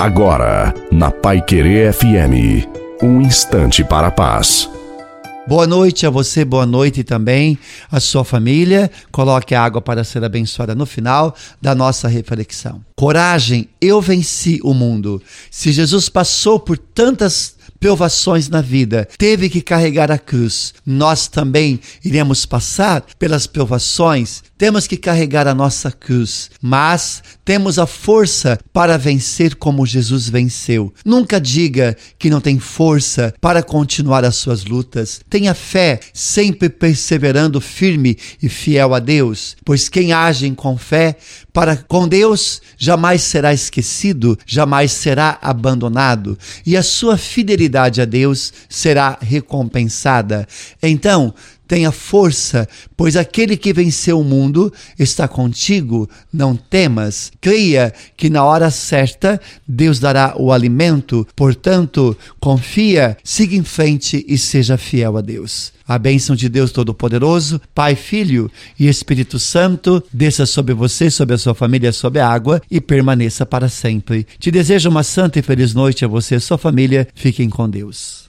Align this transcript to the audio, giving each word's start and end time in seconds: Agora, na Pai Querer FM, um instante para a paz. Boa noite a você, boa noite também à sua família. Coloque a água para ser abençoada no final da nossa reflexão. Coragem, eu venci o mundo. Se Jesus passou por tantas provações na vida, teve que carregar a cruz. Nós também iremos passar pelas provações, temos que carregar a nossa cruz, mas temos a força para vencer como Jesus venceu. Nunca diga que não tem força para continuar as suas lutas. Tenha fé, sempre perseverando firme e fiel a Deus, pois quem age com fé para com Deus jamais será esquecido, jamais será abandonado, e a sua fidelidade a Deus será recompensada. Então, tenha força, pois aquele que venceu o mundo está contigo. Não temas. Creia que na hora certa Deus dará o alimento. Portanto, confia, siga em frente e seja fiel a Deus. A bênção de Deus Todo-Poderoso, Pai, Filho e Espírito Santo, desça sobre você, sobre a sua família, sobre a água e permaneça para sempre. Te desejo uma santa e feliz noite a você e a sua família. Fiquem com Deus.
Agora, 0.00 0.72
na 0.90 1.10
Pai 1.10 1.42
Querer 1.42 1.92
FM, 1.92 2.66
um 3.02 3.20
instante 3.20 3.84
para 3.84 4.06
a 4.06 4.10
paz. 4.10 4.66
Boa 5.46 5.66
noite 5.66 6.06
a 6.06 6.10
você, 6.10 6.42
boa 6.42 6.64
noite 6.64 7.04
também 7.04 7.58
à 7.92 8.00
sua 8.00 8.24
família. 8.24 8.90
Coloque 9.12 9.54
a 9.54 9.62
água 9.62 9.82
para 9.82 10.02
ser 10.02 10.24
abençoada 10.24 10.74
no 10.74 10.86
final 10.86 11.36
da 11.60 11.74
nossa 11.74 12.08
reflexão. 12.08 12.82
Coragem, 12.96 13.68
eu 13.78 14.00
venci 14.00 14.58
o 14.64 14.72
mundo. 14.72 15.20
Se 15.50 15.70
Jesus 15.70 16.08
passou 16.08 16.58
por 16.58 16.78
tantas 16.78 17.56
provações 17.80 18.50
na 18.50 18.60
vida, 18.60 19.08
teve 19.16 19.48
que 19.48 19.62
carregar 19.62 20.12
a 20.12 20.18
cruz. 20.18 20.74
Nós 20.84 21.26
também 21.26 21.80
iremos 22.04 22.44
passar 22.44 23.02
pelas 23.18 23.46
provações, 23.46 24.42
temos 24.58 24.86
que 24.86 24.98
carregar 24.98 25.48
a 25.48 25.54
nossa 25.54 25.90
cruz, 25.90 26.50
mas 26.60 27.22
temos 27.42 27.78
a 27.78 27.86
força 27.86 28.58
para 28.70 28.98
vencer 28.98 29.54
como 29.54 29.86
Jesus 29.86 30.28
venceu. 30.28 30.92
Nunca 31.02 31.40
diga 31.40 31.96
que 32.18 32.28
não 32.28 32.42
tem 32.42 32.58
força 32.58 33.32
para 33.40 33.62
continuar 33.62 34.22
as 34.24 34.36
suas 34.36 34.66
lutas. 34.66 35.22
Tenha 35.30 35.54
fé, 35.54 35.98
sempre 36.12 36.68
perseverando 36.68 37.60
firme 37.60 38.18
e 38.42 38.48
fiel 38.50 38.94
a 38.94 38.98
Deus, 38.98 39.56
pois 39.64 39.88
quem 39.88 40.12
age 40.12 40.50
com 40.50 40.76
fé 40.76 41.16
para 41.52 41.76
com 41.76 42.06
Deus 42.06 42.60
jamais 42.76 43.22
será 43.22 43.54
esquecido, 43.54 44.38
jamais 44.44 44.92
será 44.92 45.38
abandonado, 45.40 46.36
e 46.66 46.76
a 46.76 46.82
sua 46.82 47.16
fidelidade 47.16 47.69
a 48.00 48.04
Deus 48.04 48.52
será 48.68 49.18
recompensada. 49.20 50.46
Então, 50.82 51.34
tenha 51.70 51.92
força, 51.92 52.68
pois 52.96 53.16
aquele 53.16 53.56
que 53.56 53.72
venceu 53.72 54.18
o 54.18 54.24
mundo 54.24 54.72
está 54.98 55.28
contigo. 55.28 56.10
Não 56.32 56.56
temas. 56.56 57.30
Creia 57.40 57.94
que 58.16 58.28
na 58.28 58.42
hora 58.42 58.72
certa 58.72 59.40
Deus 59.68 60.00
dará 60.00 60.34
o 60.36 60.50
alimento. 60.50 61.24
Portanto, 61.36 62.16
confia, 62.40 63.16
siga 63.22 63.54
em 63.54 63.62
frente 63.62 64.26
e 64.26 64.36
seja 64.36 64.76
fiel 64.76 65.16
a 65.16 65.20
Deus. 65.20 65.72
A 65.86 65.96
bênção 65.96 66.34
de 66.34 66.48
Deus 66.48 66.72
Todo-Poderoso, 66.72 67.60
Pai, 67.72 67.94
Filho 67.94 68.50
e 68.76 68.88
Espírito 68.88 69.38
Santo, 69.38 70.02
desça 70.12 70.46
sobre 70.46 70.74
você, 70.74 71.08
sobre 71.08 71.36
a 71.36 71.38
sua 71.38 71.54
família, 71.54 71.92
sobre 71.92 72.18
a 72.18 72.28
água 72.28 72.60
e 72.68 72.80
permaneça 72.80 73.46
para 73.46 73.68
sempre. 73.68 74.26
Te 74.40 74.50
desejo 74.50 74.88
uma 74.88 75.04
santa 75.04 75.38
e 75.38 75.42
feliz 75.42 75.72
noite 75.72 76.04
a 76.04 76.08
você 76.08 76.34
e 76.34 76.38
a 76.38 76.40
sua 76.40 76.58
família. 76.58 77.06
Fiquem 77.14 77.48
com 77.48 77.70
Deus. 77.70 78.28